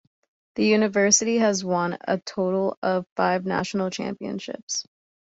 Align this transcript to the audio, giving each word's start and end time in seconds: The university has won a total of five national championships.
The 0.55 0.65
university 0.65 1.37
has 1.37 1.63
won 1.63 1.95
a 2.07 2.17
total 2.17 2.75
of 2.81 3.05
five 3.15 3.45
national 3.45 3.91
championships. 3.91 4.83